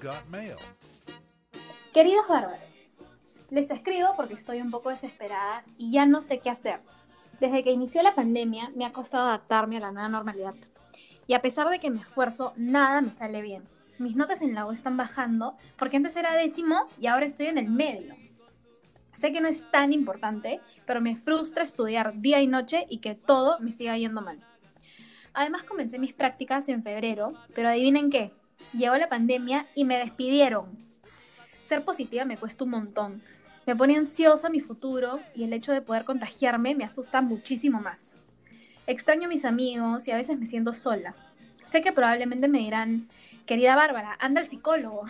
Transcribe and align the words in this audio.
got 0.00 0.26
mail. 0.28 0.56
Queridos 1.92 2.28
bárbaros, 2.28 2.96
les 3.50 3.70
escribo 3.70 4.14
porque 4.16 4.34
estoy 4.34 4.60
un 4.60 4.70
poco 4.70 4.90
desesperada 4.90 5.64
y 5.76 5.92
ya 5.92 6.06
no 6.06 6.22
sé 6.22 6.38
qué 6.38 6.50
hacer. 6.50 6.80
Desde 7.40 7.64
que 7.64 7.72
inició 7.72 8.02
la 8.02 8.14
pandemia 8.14 8.70
me 8.74 8.84
ha 8.84 8.92
costado 8.92 9.26
adaptarme 9.28 9.78
a 9.78 9.80
la 9.80 9.92
nueva 9.92 10.08
normalidad. 10.08 10.54
Y 11.26 11.34
a 11.34 11.42
pesar 11.42 11.68
de 11.68 11.78
que 11.78 11.90
me 11.90 12.00
esfuerzo, 12.00 12.52
nada 12.56 13.00
me 13.00 13.10
sale 13.10 13.42
bien. 13.42 13.64
Mis 13.98 14.16
notas 14.16 14.42
en 14.42 14.54
la 14.54 14.66
U 14.66 14.72
están 14.72 14.96
bajando 14.96 15.56
porque 15.76 15.96
antes 15.96 16.16
era 16.16 16.34
décimo 16.34 16.86
y 16.98 17.06
ahora 17.06 17.26
estoy 17.26 17.46
en 17.46 17.58
el 17.58 17.68
medio. 17.68 18.14
Sé 19.18 19.32
que 19.32 19.40
no 19.40 19.48
es 19.48 19.68
tan 19.72 19.92
importante, 19.92 20.60
pero 20.86 21.00
me 21.00 21.16
frustra 21.16 21.64
estudiar 21.64 22.20
día 22.20 22.40
y 22.40 22.46
noche 22.46 22.86
y 22.88 22.98
que 22.98 23.16
todo 23.16 23.58
me 23.58 23.72
siga 23.72 23.98
yendo 23.98 24.20
mal. 24.20 24.38
Además 25.34 25.64
comencé 25.64 25.98
mis 25.98 26.12
prácticas 26.12 26.68
en 26.68 26.82
febrero, 26.82 27.32
pero 27.54 27.68
adivinen 27.68 28.10
qué, 28.10 28.32
llegó 28.72 28.96
la 28.96 29.08
pandemia 29.08 29.66
y 29.74 29.84
me 29.84 29.98
despidieron. 29.98 30.66
Ser 31.68 31.84
positiva 31.84 32.24
me 32.24 32.36
cuesta 32.36 32.64
un 32.64 32.70
montón. 32.70 33.22
Me 33.66 33.76
pone 33.76 33.96
ansiosa 33.96 34.48
mi 34.48 34.60
futuro 34.60 35.20
y 35.34 35.44
el 35.44 35.52
hecho 35.52 35.72
de 35.72 35.82
poder 35.82 36.04
contagiarme 36.04 36.74
me 36.74 36.84
asusta 36.84 37.20
muchísimo 37.20 37.80
más. 37.80 38.00
Extraño 38.86 39.26
a 39.26 39.28
mis 39.28 39.44
amigos 39.44 40.08
y 40.08 40.10
a 40.10 40.16
veces 40.16 40.38
me 40.38 40.46
siento 40.46 40.72
sola. 40.72 41.14
Sé 41.66 41.82
que 41.82 41.92
probablemente 41.92 42.48
me 42.48 42.60
dirán, 42.60 43.08
querida 43.44 43.76
Bárbara, 43.76 44.16
anda 44.20 44.40
al 44.40 44.48
psicólogo. 44.48 45.04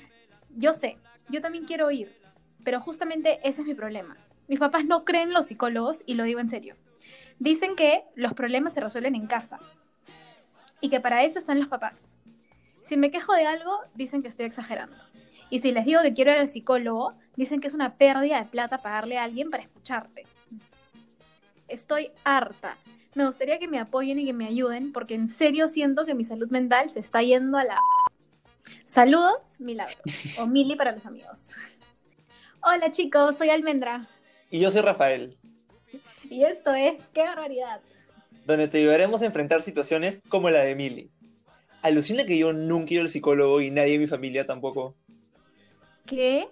Yo 0.56 0.74
sé, 0.74 0.98
yo 1.30 1.40
también 1.40 1.64
quiero 1.64 1.90
ir, 1.90 2.14
pero 2.62 2.82
justamente 2.82 3.40
ese 3.42 3.62
es 3.62 3.66
mi 3.66 3.74
problema. 3.74 4.18
Mis 4.48 4.58
papás 4.58 4.84
no 4.84 5.06
creen 5.06 5.28
en 5.28 5.34
los 5.34 5.46
psicólogos 5.46 6.02
y 6.04 6.12
lo 6.12 6.24
digo 6.24 6.40
en 6.40 6.50
serio. 6.50 6.76
Dicen 7.38 7.74
que 7.74 8.04
los 8.14 8.34
problemas 8.34 8.74
se 8.74 8.80
resuelven 8.80 9.14
en 9.14 9.26
casa 9.26 9.58
y 10.82 10.90
que 10.90 11.00
para 11.00 11.24
eso 11.24 11.38
están 11.38 11.58
los 11.58 11.68
papás. 11.68 12.06
Si 12.92 12.98
me 12.98 13.10
quejo 13.10 13.32
de 13.32 13.46
algo, 13.46 13.80
dicen 13.94 14.20
que 14.20 14.28
estoy 14.28 14.44
exagerando. 14.44 14.94
Y 15.48 15.60
si 15.60 15.72
les 15.72 15.86
digo 15.86 16.02
que 16.02 16.12
quiero 16.12 16.30
ir 16.30 16.36
al 16.36 16.50
psicólogo, 16.50 17.14
dicen 17.36 17.58
que 17.62 17.68
es 17.68 17.72
una 17.72 17.96
pérdida 17.96 18.38
de 18.38 18.50
plata 18.50 18.82
pagarle 18.82 19.16
a 19.16 19.24
alguien 19.24 19.48
para 19.48 19.62
escucharte. 19.62 20.26
Estoy 21.68 22.10
harta. 22.22 22.76
Me 23.14 23.24
gustaría 23.24 23.58
que 23.58 23.66
me 23.66 23.78
apoyen 23.78 24.18
y 24.18 24.26
que 24.26 24.34
me 24.34 24.46
ayuden 24.46 24.92
porque 24.92 25.14
en 25.14 25.28
serio 25.28 25.68
siento 25.68 26.04
que 26.04 26.14
mi 26.14 26.26
salud 26.26 26.50
mental 26.50 26.90
se 26.90 27.00
está 27.00 27.22
yendo 27.22 27.56
a 27.56 27.64
la... 27.64 27.78
Saludos, 28.84 29.42
Milagros. 29.58 29.96
O 30.38 30.46
Mili 30.46 30.76
para 30.76 30.92
los 30.92 31.06
amigos. 31.06 31.38
Hola 32.62 32.90
chicos, 32.90 33.38
soy 33.38 33.48
Almendra. 33.48 34.06
Y 34.50 34.60
yo 34.60 34.70
soy 34.70 34.82
Rafael. 34.82 35.34
Y 36.28 36.44
esto 36.44 36.74
es 36.74 36.96
¡Qué 37.14 37.22
barbaridad! 37.22 37.80
Donde 38.44 38.68
te 38.68 38.80
ayudaremos 38.80 39.22
a 39.22 39.24
enfrentar 39.24 39.62
situaciones 39.62 40.20
como 40.28 40.50
la 40.50 40.60
de 40.60 40.74
Mili. 40.74 41.10
Alucina 41.82 42.24
que 42.24 42.38
yo 42.38 42.52
nunca 42.52 42.90
he 42.90 42.94
ido 42.94 43.02
al 43.02 43.10
psicólogo 43.10 43.60
y 43.60 43.70
nadie 43.70 43.94
en 43.94 44.00
mi 44.00 44.06
familia 44.06 44.46
tampoco. 44.46 44.94
¿Qué? 46.06 46.48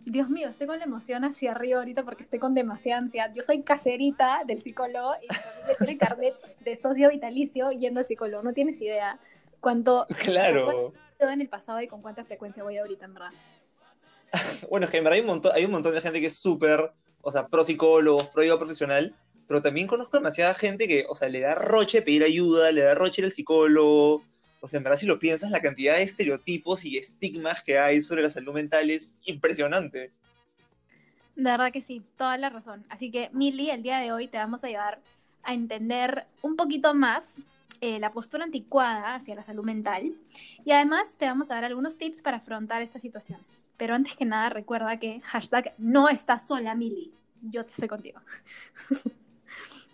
Dios 0.00 0.30
mío, 0.30 0.48
estoy 0.48 0.66
con 0.66 0.78
la 0.78 0.84
emoción 0.84 1.24
hacia 1.24 1.52
arriba 1.52 1.78
ahorita 1.78 2.04
porque 2.04 2.22
estoy 2.22 2.38
con 2.38 2.54
demasiada 2.54 3.00
ansiedad. 3.00 3.30
Yo 3.34 3.42
soy 3.42 3.62
caserita 3.62 4.40
del 4.46 4.62
psicólogo 4.62 5.14
y 5.22 5.26
mi 5.28 5.86
tiene 5.86 5.98
carnet 5.98 6.34
de 6.64 6.76
socio 6.76 7.10
vitalicio 7.10 7.70
yendo 7.70 8.00
al 8.00 8.06
psicólogo. 8.06 8.42
No 8.42 8.54
tienes 8.54 8.80
idea 8.80 9.18
cuánto... 9.60 10.06
Claro. 10.18 10.92
Cuánto 11.18 11.34
en 11.34 11.40
el 11.42 11.48
pasado 11.48 11.82
y 11.82 11.86
con 11.86 12.00
cuánta 12.00 12.24
frecuencia 12.24 12.62
voy 12.62 12.78
ahorita, 12.78 13.04
en 13.04 13.14
verdad. 13.14 13.30
bueno, 14.70 14.86
es 14.86 14.90
que 14.90 14.96
en 14.96 15.04
verdad 15.04 15.16
hay 15.16 15.20
un 15.20 15.26
montón, 15.26 15.52
hay 15.54 15.64
un 15.66 15.72
montón 15.72 15.92
de 15.92 16.00
gente 16.00 16.20
que 16.20 16.28
es 16.28 16.38
súper, 16.38 16.92
o 17.20 17.30
sea, 17.30 17.46
pro 17.46 17.62
psicólogos, 17.64 18.28
pro 18.28 18.42
ayuda 18.42 18.58
profesional, 18.58 19.14
pero 19.46 19.60
también 19.60 19.86
conozco 19.86 20.16
demasiada 20.16 20.54
gente 20.54 20.88
que, 20.88 21.04
o 21.08 21.14
sea, 21.14 21.28
le 21.28 21.40
da 21.40 21.54
roche 21.56 22.02
pedir 22.02 22.24
ayuda, 22.24 22.72
le 22.72 22.82
da 22.82 22.94
roche 22.94 23.20
ir 23.20 23.26
al 23.26 23.32
psicólogo. 23.32 24.24
O 24.60 24.68
sea, 24.68 24.78
en 24.78 24.84
verdad, 24.84 24.98
si 24.98 25.06
lo 25.06 25.18
piensas, 25.18 25.50
la 25.50 25.62
cantidad 25.62 25.96
de 25.96 26.02
estereotipos 26.02 26.84
y 26.84 26.98
estigmas 26.98 27.62
que 27.62 27.78
hay 27.78 28.02
sobre 28.02 28.22
la 28.22 28.30
salud 28.30 28.52
mental 28.52 28.90
es 28.90 29.18
impresionante. 29.24 30.12
De 31.36 31.50
verdad 31.50 31.72
que 31.72 31.80
sí, 31.80 32.02
toda 32.18 32.36
la 32.36 32.50
razón. 32.50 32.84
Así 32.90 33.10
que, 33.10 33.30
Mili, 33.32 33.70
el 33.70 33.82
día 33.82 33.98
de 33.98 34.12
hoy 34.12 34.28
te 34.28 34.36
vamos 34.36 34.62
a 34.62 34.66
ayudar 34.66 35.00
a 35.42 35.54
entender 35.54 36.26
un 36.42 36.56
poquito 36.56 36.92
más 36.92 37.24
eh, 37.80 37.98
la 37.98 38.12
postura 38.12 38.44
anticuada 38.44 39.14
hacia 39.14 39.34
la 39.34 39.42
salud 39.42 39.64
mental 39.64 40.12
y 40.66 40.72
además 40.72 41.08
te 41.16 41.24
vamos 41.24 41.50
a 41.50 41.54
dar 41.54 41.64
algunos 41.64 41.96
tips 41.96 42.20
para 42.20 42.36
afrontar 42.36 42.82
esta 42.82 43.00
situación. 43.00 43.40
Pero 43.78 43.94
antes 43.94 44.14
que 44.16 44.26
nada, 44.26 44.50
recuerda 44.50 44.98
que 44.98 45.22
hashtag 45.22 45.72
no 45.78 46.10
estás 46.10 46.46
sola, 46.46 46.74
Mili. 46.74 47.14
Yo 47.40 47.64
te 47.64 47.70
estoy 47.70 47.88
contigo. 47.88 48.20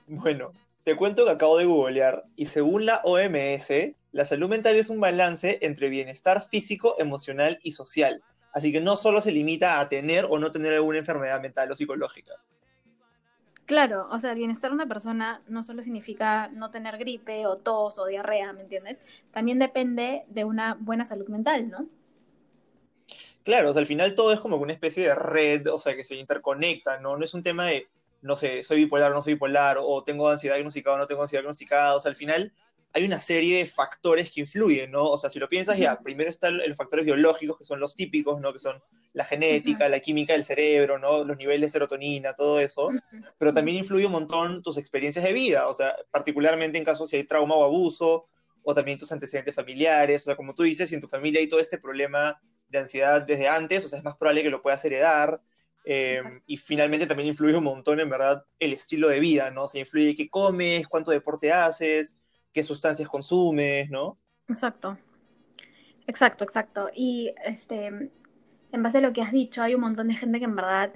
Bueno, 0.08 0.52
te 0.84 0.94
cuento 0.94 1.24
que 1.24 1.32
acabo 1.32 1.58
de 1.58 1.64
googlear 1.64 2.26
y 2.36 2.46
según 2.46 2.86
la 2.86 3.00
OMS, 3.02 3.72
la 4.16 4.24
salud 4.24 4.48
mental 4.48 4.76
es 4.76 4.88
un 4.88 4.98
balance 4.98 5.58
entre 5.60 5.90
bienestar 5.90 6.42
físico, 6.42 6.96
emocional 6.98 7.58
y 7.62 7.72
social. 7.72 8.22
Así 8.50 8.72
que 8.72 8.80
no 8.80 8.96
solo 8.96 9.20
se 9.20 9.30
limita 9.30 9.78
a 9.78 9.90
tener 9.90 10.24
o 10.30 10.38
no 10.38 10.50
tener 10.50 10.72
alguna 10.72 10.96
enfermedad 10.96 11.38
mental 11.42 11.70
o 11.70 11.76
psicológica. 11.76 12.32
Claro, 13.66 14.08
o 14.10 14.18
sea, 14.18 14.30
el 14.30 14.38
bienestar 14.38 14.70
de 14.70 14.76
una 14.76 14.88
persona 14.88 15.42
no 15.48 15.62
solo 15.62 15.82
significa 15.82 16.48
no 16.48 16.70
tener 16.70 16.96
gripe 16.96 17.46
o 17.46 17.56
tos 17.56 17.98
o 17.98 18.06
diarrea, 18.06 18.54
¿me 18.54 18.62
entiendes? 18.62 19.02
También 19.32 19.58
depende 19.58 20.24
de 20.28 20.44
una 20.44 20.78
buena 20.80 21.04
salud 21.04 21.28
mental, 21.28 21.68
¿no? 21.68 21.86
Claro, 23.42 23.68
o 23.68 23.72
sea, 23.74 23.80
al 23.80 23.86
final 23.86 24.14
todo 24.14 24.32
es 24.32 24.40
como 24.40 24.56
una 24.56 24.72
especie 24.72 25.08
de 25.08 25.14
red, 25.14 25.66
o 25.70 25.78
sea, 25.78 25.94
que 25.94 26.04
se 26.04 26.14
interconecta, 26.14 26.98
¿no? 27.00 27.18
No 27.18 27.24
es 27.24 27.34
un 27.34 27.42
tema 27.42 27.66
de, 27.66 27.86
no 28.22 28.34
sé, 28.34 28.62
soy 28.62 28.78
bipolar 28.78 29.12
o 29.12 29.14
no 29.14 29.20
soy 29.20 29.34
bipolar, 29.34 29.76
o 29.78 30.02
tengo 30.02 30.30
ansiedad 30.30 30.54
diagnosticada 30.54 30.96
o 30.96 31.00
no 31.00 31.06
tengo 31.06 31.20
ansiedad 31.20 31.42
diagnosticada, 31.42 31.96
o 31.96 32.00
sea, 32.00 32.08
al 32.08 32.16
final 32.16 32.54
hay 32.92 33.04
una 33.04 33.20
serie 33.20 33.58
de 33.58 33.66
factores 33.66 34.30
que 34.30 34.40
influyen, 34.40 34.90
¿no? 34.90 35.04
O 35.04 35.18
sea, 35.18 35.28
si 35.28 35.38
lo 35.38 35.48
piensas 35.48 35.76
ya, 35.78 35.98
primero 36.00 36.30
están 36.30 36.56
los 36.56 36.76
factores 36.76 37.04
biológicos, 37.04 37.58
que 37.58 37.64
son 37.64 37.78
los 37.78 37.94
típicos, 37.94 38.40
¿no? 38.40 38.52
Que 38.52 38.58
son 38.58 38.82
la 39.12 39.24
genética, 39.24 39.88
la 39.88 40.00
química 40.00 40.32
del 40.32 40.44
cerebro, 40.44 40.98
¿no? 40.98 41.24
Los 41.24 41.36
niveles 41.36 41.72
de 41.72 41.72
serotonina, 41.72 42.32
todo 42.32 42.58
eso. 42.60 42.90
Pero 43.38 43.52
también 43.52 43.78
influye 43.78 44.06
un 44.06 44.12
montón 44.12 44.62
tus 44.62 44.78
experiencias 44.78 45.24
de 45.24 45.32
vida, 45.32 45.68
o 45.68 45.74
sea, 45.74 45.94
particularmente 46.10 46.78
en 46.78 46.84
casos 46.84 47.10
si 47.10 47.16
hay 47.16 47.24
trauma 47.24 47.54
o 47.54 47.64
abuso, 47.64 48.28
o 48.62 48.74
también 48.74 48.98
tus 48.98 49.12
antecedentes 49.12 49.54
familiares, 49.54 50.22
o 50.22 50.24
sea, 50.24 50.36
como 50.36 50.54
tú 50.54 50.64
dices, 50.64 50.88
si 50.88 50.94
en 50.94 51.00
tu 51.00 51.08
familia 51.08 51.40
hay 51.40 51.48
todo 51.48 51.60
este 51.60 51.78
problema 51.78 52.40
de 52.68 52.78
ansiedad 52.78 53.22
desde 53.22 53.46
antes, 53.46 53.84
o 53.84 53.88
sea, 53.88 53.98
es 53.98 54.04
más 54.04 54.16
probable 54.16 54.42
que 54.42 54.50
lo 54.50 54.62
puedas 54.62 54.84
heredar. 54.84 55.40
Eh, 55.88 56.20
y 56.46 56.56
finalmente 56.56 57.06
también 57.06 57.28
influye 57.28 57.56
un 57.56 57.62
montón, 57.62 58.00
en 58.00 58.10
verdad, 58.10 58.44
el 58.58 58.72
estilo 58.72 59.08
de 59.08 59.20
vida, 59.20 59.52
¿no? 59.52 59.64
O 59.64 59.68
sea, 59.68 59.80
influye 59.80 60.16
qué 60.16 60.28
comes, 60.28 60.88
cuánto 60.88 61.12
deporte 61.12 61.52
haces, 61.52 62.16
qué 62.52 62.62
sustancias 62.62 63.08
consumes, 63.08 63.90
¿no? 63.90 64.18
Exacto. 64.48 64.98
Exacto, 66.06 66.44
exacto. 66.44 66.88
Y 66.94 67.32
este, 67.44 67.86
en 67.86 68.82
base 68.82 68.98
a 68.98 69.00
lo 69.00 69.12
que 69.12 69.22
has 69.22 69.32
dicho, 69.32 69.62
hay 69.62 69.74
un 69.74 69.80
montón 69.80 70.08
de 70.08 70.14
gente 70.14 70.38
que 70.38 70.44
en 70.44 70.56
verdad 70.56 70.92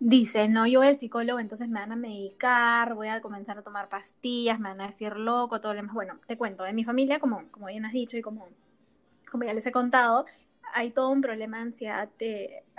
dice, 0.00 0.48
no, 0.48 0.66
yo 0.66 0.80
voy 0.80 0.88
al 0.88 0.98
psicólogo, 0.98 1.38
entonces 1.38 1.68
me 1.68 1.78
van 1.78 1.92
a 1.92 1.96
medicar, 1.96 2.94
voy 2.94 3.08
a 3.08 3.20
comenzar 3.20 3.58
a 3.58 3.62
tomar 3.62 3.88
pastillas, 3.88 4.58
me 4.58 4.70
van 4.70 4.80
a 4.80 4.88
decir 4.88 5.16
loco, 5.16 5.60
todo 5.60 5.72
lo 5.72 5.76
demás. 5.76 5.94
Bueno, 5.94 6.18
te 6.26 6.36
cuento, 6.36 6.66
en 6.66 6.74
mi 6.74 6.84
familia, 6.84 7.20
como, 7.20 7.44
como 7.52 7.66
bien 7.66 7.84
has 7.84 7.92
dicho 7.92 8.16
y 8.16 8.22
como, 8.22 8.48
como 9.30 9.44
ya 9.44 9.54
les 9.54 9.64
he 9.66 9.72
contado, 9.72 10.26
hay 10.74 10.90
todo 10.90 11.10
un 11.10 11.20
problema 11.20 11.58
de 11.58 11.62
ansiedad 11.64 12.08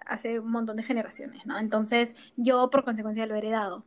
hace 0.06 0.40
un 0.40 0.52
montón 0.52 0.78
de 0.78 0.84
generaciones, 0.84 1.46
¿no? 1.46 1.58
Entonces, 1.58 2.16
yo 2.36 2.70
por 2.70 2.84
consecuencia 2.84 3.26
lo 3.26 3.36
he 3.36 3.38
heredado. 3.38 3.86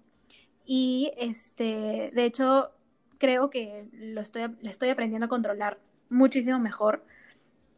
Y 0.65 1.13
este, 1.19 2.11
de 2.15 2.25
hecho, 2.25 2.71
creo 3.19 3.51
que 3.51 3.89
lo 3.93 4.21
estoy, 4.21 4.43
le 4.61 4.71
estoy 4.71 4.91
aprendiendo 4.91 5.27
a 5.27 5.29
controlar 5.29 5.79
muchísimo 6.09 6.59
mejor 6.59 7.05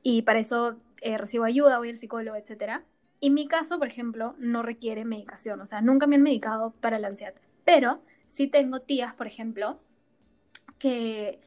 y 0.03 0.23
para 0.23 0.39
eso 0.39 0.77
eh, 1.01 1.19
recibo 1.19 1.45
ayuda, 1.45 1.79
voy 1.79 1.91
al 1.91 1.99
psicólogo, 1.99 2.37
etc. 2.37 2.83
Y 3.21 3.31
mi 3.31 3.49
caso, 3.49 3.79
por 3.79 3.89
ejemplo, 3.89 4.35
no 4.39 4.63
requiere 4.63 5.05
medicación, 5.05 5.61
o 5.61 5.67
sea, 5.67 5.81
nunca 5.81 6.07
me 6.07 6.17
han 6.17 6.23
medicado 6.23 6.73
para 6.81 6.99
la 6.99 7.09
ansiedad, 7.09 7.35
pero 7.65 8.01
sí 8.27 8.47
tengo 8.47 8.81
tías, 8.81 9.15
por 9.15 9.27
ejemplo, 9.27 9.81
que 10.79 11.41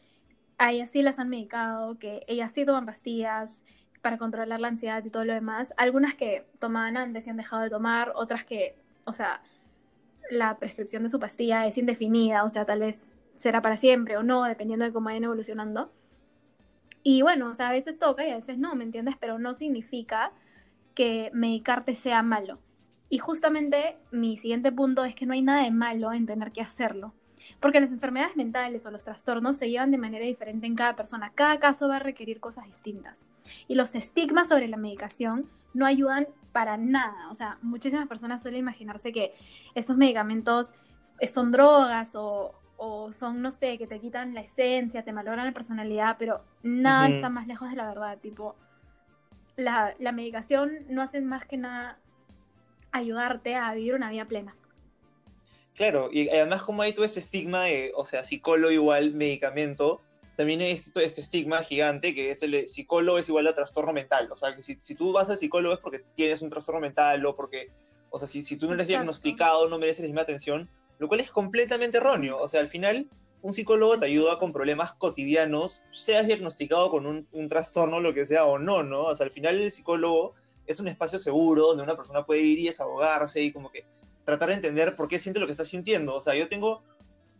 a 0.57 0.71
ellas 0.71 0.89
sí 0.91 1.01
las 1.01 1.19
han 1.19 1.29
medicado, 1.29 1.97
que 1.97 2.23
ellas 2.27 2.51
sí 2.51 2.65
toman 2.65 2.85
pastillas 2.85 3.61
para 4.01 4.17
controlar 4.17 4.59
la 4.59 4.67
ansiedad 4.67 5.03
y 5.03 5.09
todo 5.09 5.25
lo 5.25 5.33
demás. 5.33 5.73
Algunas 5.77 6.15
que 6.15 6.45
tomaban 6.59 6.97
antes 6.97 7.25
y 7.25 7.29
han 7.29 7.37
dejado 7.37 7.63
de 7.63 7.69
tomar, 7.69 8.11
otras 8.15 8.45
que, 8.45 8.75
o 9.05 9.13
sea, 9.13 9.41
la 10.29 10.57
prescripción 10.57 11.03
de 11.03 11.09
su 11.09 11.19
pastilla 11.19 11.67
es 11.67 11.77
indefinida, 11.77 12.43
o 12.43 12.49
sea, 12.49 12.65
tal 12.65 12.79
vez 12.79 13.03
será 13.41 13.61
para 13.61 13.75
siempre 13.75 14.17
o 14.17 14.23
no, 14.23 14.43
dependiendo 14.43 14.85
de 14.85 14.93
cómo 14.93 15.05
vayan 15.05 15.23
evolucionando. 15.23 15.91
Y 17.03 17.23
bueno, 17.23 17.49
o 17.49 17.53
sea, 17.55 17.69
a 17.69 17.71
veces 17.71 17.97
toca 17.97 18.25
y 18.25 18.29
a 18.29 18.35
veces 18.35 18.59
no, 18.59 18.75
¿me 18.75 18.83
entiendes? 18.83 19.15
Pero 19.19 19.39
no 19.39 19.55
significa 19.55 20.31
que 20.93 21.31
medicarte 21.33 21.95
sea 21.95 22.21
malo. 22.21 22.59
Y 23.09 23.17
justamente 23.17 23.97
mi 24.11 24.37
siguiente 24.37 24.71
punto 24.71 25.03
es 25.03 25.15
que 25.15 25.25
no 25.25 25.33
hay 25.33 25.41
nada 25.41 25.63
de 25.63 25.71
malo 25.71 26.13
en 26.13 26.27
tener 26.27 26.51
que 26.51 26.61
hacerlo. 26.61 27.13
Porque 27.59 27.81
las 27.81 27.91
enfermedades 27.91 28.35
mentales 28.35 28.85
o 28.85 28.91
los 28.91 29.03
trastornos 29.03 29.57
se 29.57 29.69
llevan 29.69 29.89
de 29.89 29.97
manera 29.97 30.25
diferente 30.25 30.67
en 30.67 30.75
cada 30.75 30.95
persona. 30.95 31.31
Cada 31.33 31.59
caso 31.59 31.87
va 31.87 31.95
a 31.95 31.99
requerir 31.99 32.39
cosas 32.39 32.67
distintas. 32.67 33.25
Y 33.67 33.73
los 33.73 33.95
estigmas 33.95 34.49
sobre 34.49 34.67
la 34.67 34.77
medicación 34.77 35.49
no 35.73 35.87
ayudan 35.87 36.27
para 36.51 36.77
nada. 36.77 37.29
O 37.31 37.35
sea, 37.35 37.57
muchísimas 37.63 38.07
personas 38.07 38.43
suelen 38.43 38.59
imaginarse 38.59 39.11
que 39.11 39.33
estos 39.73 39.97
medicamentos 39.97 40.71
son 41.33 41.51
drogas 41.51 42.11
o, 42.13 42.53
o 42.83 43.13
son, 43.13 43.43
no 43.43 43.51
sé, 43.51 43.77
que 43.77 43.85
te 43.85 43.99
quitan 43.99 44.33
la 44.33 44.41
esencia, 44.41 45.03
te 45.03 45.13
malogran 45.13 45.45
la 45.45 45.51
personalidad, 45.51 46.15
pero 46.17 46.43
nada 46.63 47.07
está 47.09 47.29
más 47.29 47.45
lejos 47.45 47.69
de 47.69 47.75
la 47.75 47.87
verdad, 47.87 48.17
tipo, 48.17 48.55
la, 49.55 49.93
la 49.99 50.11
medicación 50.11 50.79
no 50.89 51.03
hace 51.03 51.21
más 51.21 51.45
que 51.45 51.57
nada 51.57 51.99
ayudarte 52.91 53.55
a 53.55 53.71
vivir 53.75 53.93
una 53.93 54.09
vida 54.09 54.25
plena. 54.25 54.55
Claro, 55.75 56.09
y 56.11 56.27
además 56.29 56.63
como 56.63 56.81
hay 56.81 56.91
todo 56.91 57.05
este 57.05 57.19
estigma 57.19 57.65
de, 57.65 57.91
o 57.95 58.03
sea, 58.07 58.23
psicólogo 58.23 58.71
igual 58.71 59.13
medicamento, 59.13 60.01
también 60.35 60.61
hay 60.61 60.71
este, 60.71 61.05
este 61.05 61.21
estigma 61.21 61.61
gigante 61.61 62.15
que 62.15 62.31
es 62.31 62.41
el 62.41 62.67
psicólogo 62.67 63.19
es 63.19 63.29
igual 63.29 63.45
a 63.45 63.53
trastorno 63.53 63.93
mental. 63.93 64.27
O 64.31 64.35
sea, 64.35 64.55
que 64.55 64.63
si, 64.63 64.73
si, 64.79 64.95
tú 64.95 65.11
vas 65.11 65.29
al 65.29 65.37
psicólogo 65.37 65.75
es 65.75 65.81
porque 65.81 66.03
tienes 66.15 66.41
un 66.41 66.49
trastorno 66.49 66.81
mental 66.81 67.23
o 67.27 67.35
porque, 67.35 67.69
o 68.09 68.17
sea, 68.17 68.27
si, 68.27 68.41
si 68.41 68.57
tú 68.57 68.65
no 68.65 68.73
eres 68.73 68.85
Exacto. 68.85 69.03
diagnosticado 69.03 69.69
no 69.69 69.77
mereces 69.77 70.01
la 70.01 70.07
misma 70.07 70.23
atención, 70.23 70.67
lo 71.01 71.07
cual 71.07 71.19
es 71.19 71.31
completamente 71.31 71.97
erróneo. 71.97 72.37
O 72.37 72.47
sea, 72.47 72.59
al 72.59 72.67
final 72.67 73.09
un 73.41 73.53
psicólogo 73.53 73.97
te 73.97 74.05
ayuda 74.05 74.37
con 74.37 74.53
problemas 74.53 74.93
cotidianos, 74.93 75.81
seas 75.91 76.27
diagnosticado 76.27 76.91
con 76.91 77.07
un, 77.07 77.27
un 77.31 77.49
trastorno, 77.49 77.99
lo 77.99 78.13
que 78.13 78.23
sea 78.23 78.45
o 78.45 78.59
no, 78.59 78.83
¿no? 78.83 79.05
O 79.05 79.15
sea, 79.15 79.25
al 79.25 79.31
final 79.31 79.59
el 79.59 79.71
psicólogo 79.71 80.35
es 80.67 80.79
un 80.79 80.87
espacio 80.87 81.17
seguro 81.17 81.69
donde 81.69 81.81
una 81.81 81.97
persona 81.97 82.23
puede 82.23 82.41
ir 82.41 82.59
y 82.59 82.65
desahogarse 82.67 83.41
y 83.41 83.51
como 83.51 83.71
que 83.71 83.83
tratar 84.25 84.49
de 84.49 84.53
entender 84.53 84.95
por 84.95 85.07
qué 85.07 85.17
siente 85.17 85.39
lo 85.39 85.47
que 85.47 85.53
está 85.53 85.65
sintiendo. 85.65 86.15
O 86.15 86.21
sea, 86.21 86.35
yo 86.35 86.47
tengo 86.47 86.83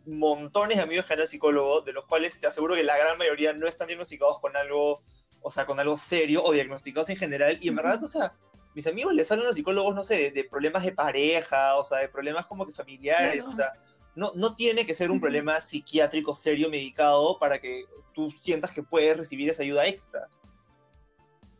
montones 0.06 0.78
de 0.78 0.82
amigos 0.82 1.06
que 1.06 1.14
han 1.14 1.24
psicólogo, 1.24 1.82
de 1.82 1.92
los 1.92 2.04
cuales 2.06 2.40
te 2.40 2.48
aseguro 2.48 2.74
que 2.74 2.82
la 2.82 2.98
gran 2.98 3.16
mayoría 3.16 3.52
no 3.52 3.68
están 3.68 3.86
diagnosticados 3.86 4.40
con 4.40 4.56
algo, 4.56 5.04
o 5.40 5.52
sea, 5.52 5.66
con 5.66 5.78
algo 5.78 5.96
serio 5.96 6.42
o 6.42 6.50
diagnosticados 6.50 7.10
en 7.10 7.16
general. 7.16 7.58
Y 7.60 7.68
en 7.68 7.76
verdad, 7.76 8.02
o 8.02 8.08
sea, 8.08 8.34
mis 8.74 8.86
amigos 8.86 9.14
les 9.14 9.30
hablan 9.30 9.46
a 9.46 9.48
los 9.48 9.56
psicólogos, 9.56 9.94
no 9.94 10.04
sé, 10.04 10.16
de, 10.16 10.30
de, 10.30 10.44
problemas 10.44 10.84
de 10.84 10.92
pareja, 10.92 11.76
o 11.76 11.84
sea, 11.84 11.98
de 11.98 12.08
problemas 12.08 12.46
como 12.46 12.66
que 12.66 12.72
familiares, 12.72 13.42
claro. 13.42 13.50
o 13.50 13.54
sea, 13.54 13.72
no, 14.14 14.32
no 14.34 14.54
tiene 14.54 14.84
que 14.84 14.94
ser 14.94 15.10
un 15.10 15.20
problema 15.20 15.60
psiquiátrico 15.60 16.34
serio 16.34 16.68
medicado 16.68 17.38
para 17.38 17.60
que 17.60 17.84
tú 18.14 18.30
sientas 18.30 18.72
que 18.72 18.82
puedes 18.82 19.16
recibir 19.16 19.50
esa 19.50 19.62
ayuda 19.62 19.86
extra. 19.86 20.28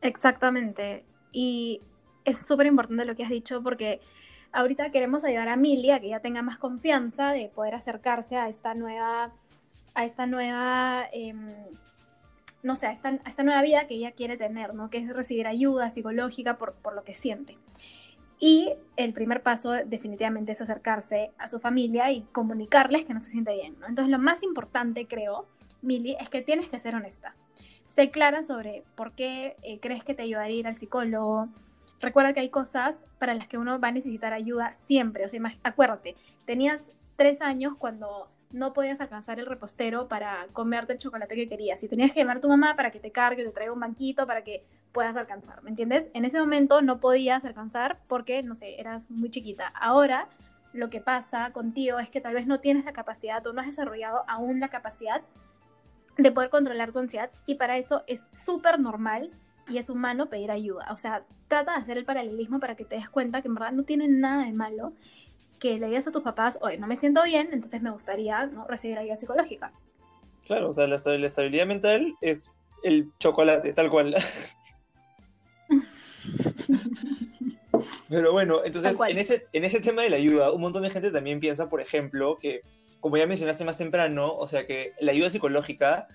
Exactamente. 0.01 1.05
Y 1.33 1.81
es 2.25 2.39
súper 2.47 2.67
importante 2.67 3.05
lo 3.05 3.17
que 3.17 3.25
has 3.25 3.31
dicho 3.31 3.63
porque 3.63 4.01
ahorita 4.53 4.91
queremos 4.91 5.25
ayudar 5.25 5.49
a 5.49 5.57
Milly 5.57 5.91
a 5.91 6.01
que 6.01 6.09
ya 6.09 6.21
tenga 6.21 6.43
más 6.43 6.59
confianza 6.59 7.33
de 7.33 7.49
poder 7.49 7.75
acercarse 7.75 8.37
a 8.37 8.49
esta 8.49 8.75
nueva, 8.75 9.33
a 9.95 10.05
esta 10.05 10.27
nueva, 10.27 11.07
eh, 11.13 11.35
no 12.63 12.77
sé, 12.77 12.87
a 12.87 12.93
esta, 12.93 13.09
a 13.09 13.29
esta, 13.29 13.43
nueva 13.43 13.63
vida 13.63 13.87
que 13.87 13.95
ella 13.95 14.13
quiere 14.13 14.37
tener, 14.37 14.75
¿no? 14.75 14.91
Que 14.91 14.99
es 14.99 15.15
recibir 15.15 15.47
ayuda 15.47 15.91
psicológica 15.91 16.59
por, 16.59 16.75
por 16.75 16.95
lo 16.95 17.05
que 17.05 17.13
siente. 17.13 17.59
Y 18.39 18.73
el 18.97 19.13
primer 19.13 19.43
paso 19.43 19.71
definitivamente 19.71 20.53
es 20.53 20.61
acercarse 20.61 21.31
a 21.39 21.49
su 21.49 21.61
familia 21.61 22.11
y 22.11 22.23
comunicarles 22.33 23.05
que 23.05 23.15
no 23.15 23.21
se 23.21 23.31
siente 23.31 23.55
bien, 23.55 23.79
¿no? 23.79 23.87
Entonces 23.87 24.11
lo 24.11 24.19
más 24.19 24.43
importante, 24.43 25.07
creo, 25.07 25.47
Milly, 25.81 26.17
es 26.21 26.29
que 26.29 26.43
tienes 26.43 26.69
que 26.69 26.79
ser 26.79 26.95
honesta. 26.95 27.35
Sé 27.87 28.11
clara 28.11 28.43
sobre 28.43 28.85
por 28.97 29.13
qué 29.13 29.57
eh, 29.63 29.79
crees 29.81 30.03
que 30.03 30.15
te 30.15 30.23
ayudaría 30.23 30.57
ir 30.57 30.67
al 30.67 30.79
psicólogo, 30.79 31.49
recuerda 32.01 32.33
que 32.33 32.41
hay 32.41 32.49
cosas 32.49 32.97
para 33.19 33.35
las 33.35 33.47
que 33.47 33.59
uno 33.59 33.79
va 33.79 33.89
a 33.89 33.93
necesitar 33.93 34.33
ayuda 34.33 34.73
siempre. 34.73 35.25
O 35.25 35.29
sea, 35.29 35.41
acuérdate, 35.63 36.17
tenías 36.45 36.83
tres 37.17 37.41
años 37.41 37.75
cuando 37.79 38.29
no 38.53 38.73
podías 38.73 39.01
alcanzar 39.01 39.39
el 39.39 39.47
repostero 39.47 40.09
para 40.09 40.47
comerte 40.53 40.93
el 40.93 40.99
chocolate 40.99 41.35
que 41.35 41.49
querías. 41.49 41.83
Y 41.83 41.89
tenías 41.89 42.13
que 42.13 42.21
llamar 42.21 42.39
a 42.39 42.41
tu 42.41 42.49
mamá 42.49 42.77
para 42.77 42.91
que 42.91 43.01
te 43.01 43.11
cargue, 43.11 43.45
te 43.45 43.51
traiga 43.51 43.73
un 43.73 43.81
banquito 43.81 44.27
para 44.27 44.45
que 44.45 44.65
puedas 44.93 45.17
alcanzar, 45.17 45.63
¿me 45.63 45.71
entiendes? 45.71 46.11
En 46.13 46.25
ese 46.25 46.39
momento 46.39 46.83
no 46.83 47.01
podías 47.01 47.45
alcanzar 47.45 47.99
porque, 48.09 48.43
no 48.43 48.55
sé, 48.55 48.79
eras 48.79 49.11
muy 49.11 49.31
chiquita. 49.31 49.69
Ahora 49.69 50.29
lo 50.73 50.91
que 50.91 51.01
pasa 51.01 51.51
contigo 51.53 51.99
es 51.99 52.11
que 52.11 52.21
tal 52.21 52.35
vez 52.35 52.47
no 52.47 52.61
tienes 52.61 52.85
la 52.85 52.93
capacidad 52.93 53.47
o 53.47 53.53
no 53.53 53.61
has 53.61 53.67
desarrollado 53.67 54.25
aún 54.29 54.61
la 54.61 54.69
capacidad 54.69 55.23
de 56.17 56.31
poder 56.31 56.51
controlar 56.51 56.93
tu 56.93 56.99
ansiedad 56.99 57.31
y 57.47 57.55
para 57.55 57.79
eso 57.79 58.05
es 58.07 58.23
súper 58.29 58.79
normal 58.79 59.31
y 59.69 59.79
es 59.79 59.89
humano 59.89 60.29
pedir 60.29 60.51
ayuda. 60.51 60.89
O 60.93 60.99
sea, 60.99 61.25
trata 61.49 61.73
de 61.73 61.79
hacer 61.79 61.99
el 61.99 62.05
paralelismo 62.05 62.61
para 62.61 62.75
que 62.75 62.85
te 62.85 62.97
des 62.97 63.09
cuenta 63.09 63.43
que 63.43 63.49
en 63.49 63.55
verdad 63.55 63.73
no 63.73 63.85
tiene 63.85 64.09
nada 64.09 64.45
de 64.45 64.53
malo 64.53 64.93
que 65.63 65.79
le 65.79 65.87
digas 65.87 66.09
a 66.09 66.11
tus 66.11 66.25
papás, 66.25 66.59
oye, 66.61 66.77
no 66.77 66.89
me 66.89 66.97
siento 66.97 67.23
bien, 67.23 67.51
entonces 67.53 67.81
me 67.81 67.93
gustaría 67.93 68.47
¿no? 68.47 68.67
recibir 68.67 68.99
ayuda 68.99 69.15
psicológica. 69.15 69.73
Claro, 70.45 70.71
o 70.71 70.73
sea, 70.73 70.89
la, 70.89 70.97
la 71.05 71.27
estabilidad 71.27 71.67
mental 71.67 72.15
es 72.21 72.51
el 72.83 73.13
chocolate, 73.21 73.73
tal 73.73 73.89
cual. 73.89 74.17
Pero 78.09 78.33
bueno, 78.33 78.63
entonces 78.65 78.99
en 79.09 79.19
ese, 79.19 79.47
en 79.53 79.63
ese 79.63 79.79
tema 79.79 80.03
de 80.03 80.11
la 80.11 80.17
ayuda, 80.17 80.51
un 80.51 80.63
montón 80.63 80.83
de 80.83 80.91
gente 80.91 81.13
también 81.13 81.39
piensa, 81.39 81.69
por 81.69 81.81
ejemplo, 81.81 82.39
que, 82.39 82.63
como 82.99 83.17
ya 83.17 83.29
mencionaste 83.29 83.65
más 83.65 83.79
temprano, 83.79 84.35
o 84.35 84.49
sea, 84.49 84.67
que 84.67 84.95
la 84.99 85.13
ayuda 85.13 85.31
psicológica 85.31 86.09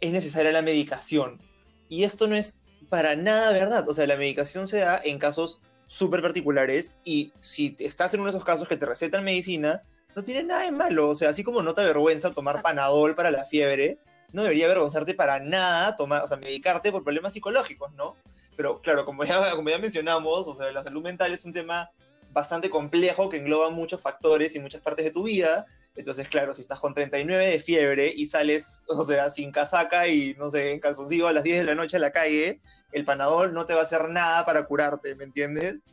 es 0.00 0.12
necesaria 0.12 0.52
la 0.52 0.62
medicación. 0.62 1.42
Y 1.88 2.04
esto 2.04 2.28
no 2.28 2.36
es 2.36 2.60
para 2.88 3.16
nada 3.16 3.50
verdad. 3.50 3.88
O 3.88 3.92
sea, 3.92 4.06
la 4.06 4.16
medicación 4.16 4.68
se 4.68 4.78
da 4.78 5.00
en 5.02 5.18
casos 5.18 5.60
súper 5.86 6.22
particulares 6.22 6.96
y 7.04 7.32
si 7.36 7.74
estás 7.78 8.14
en 8.14 8.20
uno 8.20 8.30
de 8.30 8.36
esos 8.36 8.44
casos 8.44 8.68
que 8.68 8.76
te 8.76 8.86
recetan 8.86 9.24
medicina, 9.24 9.82
no 10.14 10.24
tiene 10.24 10.44
nada 10.44 10.62
de 10.62 10.72
malo. 10.72 11.08
O 11.08 11.14
sea, 11.14 11.30
así 11.30 11.42
como 11.42 11.62
no 11.62 11.74
te 11.74 11.82
avergüenza 11.82 12.32
tomar 12.32 12.62
panadol 12.62 13.14
para 13.14 13.30
la 13.30 13.44
fiebre, 13.44 13.98
no 14.32 14.42
debería 14.42 14.66
avergonzarte 14.66 15.14
para 15.14 15.40
nada 15.40 15.96
tomar, 15.96 16.22
o 16.22 16.28
sea, 16.28 16.36
medicarte 16.36 16.90
por 16.90 17.04
problemas 17.04 17.32
psicológicos, 17.32 17.92
¿no? 17.94 18.16
Pero 18.56 18.80
claro, 18.80 19.04
como 19.04 19.24
ya, 19.24 19.50
como 19.56 19.70
ya 19.70 19.78
mencionamos, 19.78 20.48
o 20.48 20.54
sea, 20.54 20.70
la 20.72 20.82
salud 20.82 21.02
mental 21.02 21.32
es 21.32 21.44
un 21.44 21.52
tema 21.52 21.90
bastante 22.32 22.68
complejo 22.68 23.28
que 23.28 23.36
engloba 23.36 23.70
muchos 23.70 24.00
factores 24.00 24.54
y 24.56 24.60
muchas 24.60 24.80
partes 24.80 25.04
de 25.04 25.12
tu 25.12 25.24
vida. 25.24 25.66
Entonces, 25.96 26.28
claro, 26.28 26.54
si 26.54 26.60
estás 26.60 26.80
con 26.80 26.92
39 26.92 27.46
de 27.46 27.60
fiebre 27.60 28.12
y 28.14 28.26
sales, 28.26 28.84
o 28.88 29.04
sea, 29.04 29.30
sin 29.30 29.52
casaca 29.52 30.08
y, 30.08 30.34
no 30.34 30.50
sé, 30.50 30.72
en 30.72 30.80
calzoncillo 30.80 31.28
a 31.28 31.32
las 31.32 31.44
10 31.44 31.58
de 31.58 31.64
la 31.64 31.74
noche 31.74 31.96
a 31.96 32.00
la 32.00 32.10
calle, 32.10 32.60
el 32.92 33.04
panadol 33.04 33.52
no 33.54 33.66
te 33.66 33.74
va 33.74 33.80
a 33.80 33.84
hacer 33.84 34.08
nada 34.08 34.44
para 34.44 34.64
curarte, 34.66 35.14
¿me 35.14 35.24
entiendes? 35.24 35.86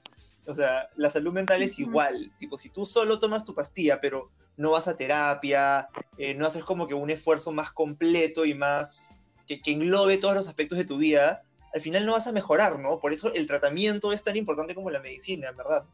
O 0.46 0.56
sea, 0.56 0.90
la 0.96 1.10
salud 1.10 1.34
mental 1.34 1.62
es 1.62 1.78
igual. 1.78 2.32
Tipo, 2.40 2.58
si 2.58 2.70
tú 2.70 2.86
solo 2.86 3.20
tomas 3.20 3.46
tu 3.46 3.54
pastilla, 3.54 4.00
pero 4.02 4.32
no 4.58 4.72
vas 4.72 4.88
a 4.88 4.98
terapia, 4.98 5.88
eh, 6.18 6.34
no 6.34 6.48
haces 6.48 6.64
como 6.64 6.88
que 6.88 6.94
un 6.94 7.12
esfuerzo 7.12 7.52
más 7.52 7.72
completo 7.72 8.46
y 8.46 8.54
más 8.56 9.12
que, 9.48 9.62
que, 9.62 9.72
englobe 9.72 10.18
todos 10.18 10.36
los 10.36 10.48
aspectos 10.48 10.78
de 10.78 10.86
tu 10.86 10.98
vida, 10.98 11.44
al 11.74 11.82
final 11.82 12.06
no 12.06 12.14
vas 12.14 12.28
a 12.28 12.32
mejorar, 12.32 12.80
¿no? 12.80 13.00
Por 13.00 13.14
eso 13.14 13.34
el 13.34 13.48
tratamiento 13.48 14.12
es 14.12 14.24
tan 14.24 14.36
importante 14.36 14.76
como 14.76 14.90
la 14.90 15.00
medicina, 15.00 15.50
en 15.50 15.58
verdad. 15.58 15.86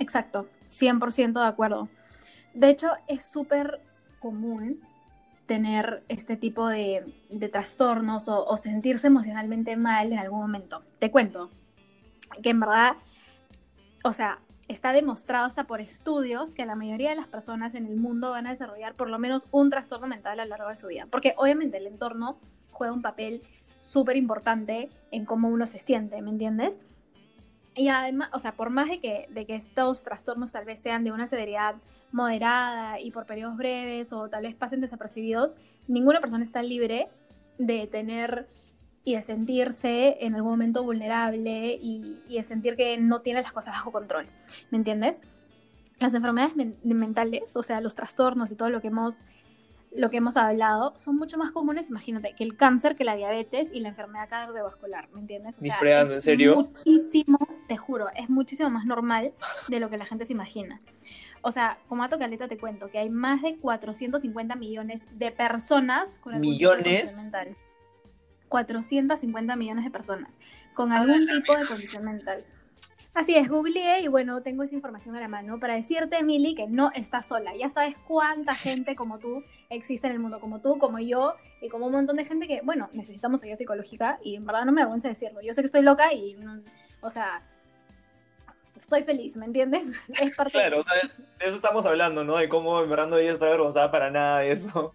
Exacto, 0.00 0.48
100% 0.66 1.40
de 1.40 1.46
acuerdo. 1.46 1.88
De 2.54 2.68
hecho, 2.70 2.88
es 3.06 3.24
súper 3.24 3.80
común 4.18 4.80
tener 5.46 6.02
este 6.08 6.36
tipo 6.36 6.66
de, 6.68 7.14
de 7.28 7.48
trastornos 7.48 8.28
o, 8.28 8.44
o, 8.44 8.56
sentirse 8.56 9.08
emocionalmente 9.08 9.76
mal 9.76 10.12
en 10.12 10.18
algún 10.18 10.40
momento. 10.40 10.82
Te 10.98 11.10
cuento 11.10 11.50
que 12.42 12.50
en 12.50 12.60
verdad, 12.60 12.96
o 14.04 14.12
sea, 14.12 14.38
está 14.68 14.92
demostrado 14.92 15.46
hasta 15.46 15.64
por 15.64 15.80
estudios 15.80 16.54
que 16.54 16.64
la 16.64 16.76
mayoría 16.76 17.10
de 17.10 17.16
las 17.16 17.26
personas 17.26 17.74
en 17.74 17.86
el 17.86 17.96
mundo 17.96 18.30
van 18.30 18.46
a 18.46 18.50
desarrollar 18.50 18.94
por 18.94 19.10
lo 19.10 19.18
menos 19.18 19.46
un 19.50 19.68
trastorno 19.68 20.06
mental 20.06 20.38
a 20.40 20.44
lo 20.44 20.50
largo 20.50 20.68
de 20.68 20.76
su 20.76 20.86
vida. 20.86 21.06
Porque 21.10 21.34
obviamente 21.36 21.76
el 21.76 21.88
entorno 21.88 22.38
juega 22.70 22.92
un 22.92 23.02
papel 23.02 23.42
súper 23.78 24.16
importante 24.16 24.88
en 25.10 25.24
cómo 25.24 25.48
uno 25.48 25.66
se 25.66 25.78
siente, 25.78 26.22
¿me 26.22 26.30
entiendes? 26.30 26.80
Y 27.74 27.88
además, 27.88 28.30
o 28.32 28.38
sea, 28.38 28.52
por 28.56 28.70
más 28.70 28.88
de 28.88 29.00
que, 29.00 29.26
de 29.30 29.46
que 29.46 29.54
estos 29.54 30.02
trastornos 30.02 30.52
tal 30.52 30.64
vez 30.64 30.80
sean 30.80 31.04
de 31.04 31.12
una 31.12 31.26
severidad 31.26 31.76
moderada 32.12 32.98
y 33.00 33.10
por 33.10 33.26
periodos 33.26 33.56
breves 33.56 34.12
o 34.12 34.28
tal 34.28 34.42
vez 34.42 34.54
pasen 34.54 34.80
desapercibidos, 34.80 35.56
ninguna 35.86 36.20
persona 36.20 36.42
está 36.42 36.62
libre 36.62 37.08
de 37.58 37.86
tener 37.86 38.48
y 39.04 39.14
de 39.14 39.22
sentirse 39.22 40.18
en 40.20 40.34
algún 40.34 40.52
momento 40.52 40.82
vulnerable 40.82 41.78
y, 41.80 42.20
y 42.28 42.36
de 42.36 42.42
sentir 42.42 42.76
que 42.76 42.98
no 42.98 43.20
tiene 43.20 43.42
las 43.42 43.52
cosas 43.52 43.74
bajo 43.74 43.92
control. 43.92 44.26
¿Me 44.70 44.78
entiendes? 44.78 45.20
Las 45.98 46.14
enfermedades 46.14 46.56
men 46.56 46.76
mentales, 46.82 47.54
o 47.56 47.62
sea, 47.62 47.80
los 47.80 47.94
trastornos 47.94 48.50
y 48.50 48.56
todo 48.56 48.70
lo 48.70 48.80
que 48.80 48.88
hemos 48.88 49.24
lo 49.92 50.10
que 50.10 50.18
hemos 50.18 50.36
hablado, 50.36 50.96
son 50.96 51.16
mucho 51.16 51.36
más 51.36 51.50
comunes, 51.50 51.90
imagínate, 51.90 52.34
que 52.36 52.44
el 52.44 52.56
cáncer, 52.56 52.96
que 52.96 53.04
la 53.04 53.16
diabetes 53.16 53.70
y 53.72 53.80
la 53.80 53.88
enfermedad 53.88 54.28
cardiovascular, 54.28 55.08
¿me 55.10 55.20
entiendes? 55.20 55.58
O 55.58 55.62
sea, 55.62 55.74
fregando, 55.76 56.14
¿en 56.14 56.22
serio? 56.22 56.56
Muchísimo, 56.56 57.38
te 57.70 57.76
juro, 57.76 58.08
es 58.16 58.28
muchísimo 58.28 58.68
más 58.68 58.84
normal 58.84 59.32
de 59.68 59.78
lo 59.78 59.88
que 59.88 59.96
la 59.96 60.04
gente 60.04 60.26
se 60.26 60.32
imagina. 60.32 60.80
O 61.40 61.52
sea, 61.52 61.78
como 61.86 62.02
dato 62.02 62.18
caleta 62.18 62.48
te 62.48 62.58
cuento 62.58 62.90
que 62.90 62.98
hay 62.98 63.10
más 63.10 63.42
de 63.42 63.58
450 63.58 64.56
millones 64.56 65.06
de 65.12 65.30
personas 65.30 66.18
con 66.18 66.34
algún 66.34 66.50
¿Millones? 66.50 66.82
tipo 67.30 67.36
de 67.36 67.46
condición 67.46 67.46
mental. 67.46 67.56
450 68.48 69.54
millones 69.54 69.84
de 69.84 69.90
personas 69.92 70.36
con 70.74 70.90
algún 70.90 71.28
tipo 71.28 71.56
de 71.56 71.64
condición 71.64 72.04
mental. 72.04 72.44
Así 73.14 73.36
es, 73.36 73.48
googleé 73.48 74.00
y 74.00 74.08
bueno, 74.08 74.42
tengo 74.42 74.64
esa 74.64 74.74
información 74.74 75.14
a 75.14 75.20
la 75.20 75.28
mano 75.28 75.60
para 75.60 75.74
decirte, 75.74 76.18
Emily, 76.18 76.56
que 76.56 76.66
no 76.66 76.90
estás 76.92 77.26
sola. 77.26 77.54
Ya 77.56 77.70
sabes 77.70 77.94
cuánta 78.08 78.52
gente 78.52 78.96
como 78.96 79.20
tú 79.20 79.44
existe 79.68 80.08
en 80.08 80.14
el 80.14 80.18
mundo, 80.18 80.40
como 80.40 80.60
tú, 80.60 80.76
como 80.78 80.98
yo, 80.98 81.34
y 81.62 81.68
como 81.68 81.86
un 81.86 81.92
montón 81.92 82.16
de 82.16 82.24
gente 82.24 82.48
que, 82.48 82.62
bueno, 82.64 82.90
necesitamos 82.92 83.44
ayuda 83.44 83.58
psicológica 83.58 84.18
y 84.24 84.34
en 84.34 84.44
verdad 84.44 84.64
no 84.64 84.72
me 84.72 84.80
avergüenza 84.80 85.06
decirlo. 85.06 85.40
Yo 85.40 85.54
sé 85.54 85.62
que 85.62 85.66
estoy 85.66 85.82
loca 85.82 86.12
y, 86.12 86.36
o 87.00 87.10
sea, 87.10 87.42
estoy 88.80 89.02
feliz, 89.02 89.36
¿me 89.36 89.46
entiendes? 89.46 89.88
Es 90.20 90.36
parte 90.36 90.52
claro, 90.52 90.76
de... 90.76 90.80
o 90.82 90.84
sea, 90.84 90.94
de 91.38 91.46
eso 91.46 91.56
estamos 91.56 91.86
hablando, 91.86 92.24
¿no? 92.24 92.36
De 92.36 92.48
cómo 92.48 92.80
en 92.82 92.90
verdad 92.90 93.06
no 93.06 93.16
debería 93.16 93.32
estar 93.32 93.48
avergonzada 93.48 93.90
para 93.90 94.10
nada 94.10 94.40
de 94.40 94.52
eso. 94.52 94.94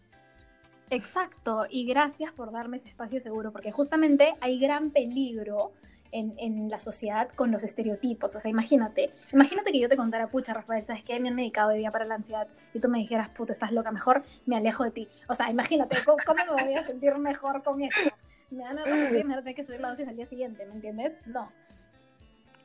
Exacto, 0.90 1.66
y 1.70 1.86
gracias 1.86 2.32
por 2.32 2.52
darme 2.52 2.78
ese 2.78 2.90
espacio 2.90 3.20
seguro, 3.20 3.52
porque 3.52 3.72
justamente 3.72 4.36
hay 4.40 4.60
gran 4.60 4.92
peligro 4.92 5.72
en, 6.12 6.70
la 6.70 6.80
sociedad 6.80 7.30
con 7.30 7.52
los 7.52 7.64
estereotipos. 7.64 8.36
O 8.36 8.40
sea, 8.40 8.50
imagínate, 8.50 9.12
imagínate 9.34 9.72
que 9.72 9.80
yo 9.80 9.90
te 9.90 9.98
contara, 9.98 10.28
pucha, 10.28 10.54
Rafael, 10.54 10.86
¿sabes 10.86 11.04
qué? 11.04 11.20
Me 11.20 11.30
han 11.30 11.36
medicado 11.36 11.72
hoy 11.72 11.80
día 11.80 11.92
para 11.92 12.06
la 12.06 12.16
ansiedad 12.16 12.48
y 12.74 12.80
tú 12.80 12.88
me 12.88 13.00
dijeras, 13.00 13.30
puta, 13.30 13.52
estás 13.52 13.72
loca, 13.72 13.92
mejor 13.92 14.24
me 14.46 14.56
alejo 14.56 14.84
de 14.84 14.92
ti. 14.92 15.10
O 15.28 15.36
sea, 15.36 15.50
imagínate, 15.50 15.98
¿cómo, 16.06 16.18
me 16.56 16.64
voy 16.64 16.74
a 16.76 16.86
sentir 16.86 17.16
mejor 17.18 17.64
con 17.64 17.82
esto? 17.82 18.16
Me 18.50 18.64
van 18.64 18.80
a 18.80 18.84
me 18.86 19.24
van 19.24 19.32
a 19.34 19.38
tener 19.40 19.56
que 19.56 19.64
subir 19.64 19.82
la 19.82 19.90
dosis 19.90 20.08
al 20.08 20.16
día 20.16 20.26
siguiente, 20.26 20.66
¿me 20.66 20.74
entiendes? 20.74 21.18
No. 21.26 21.52